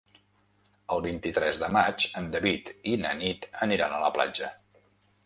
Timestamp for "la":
4.07-4.11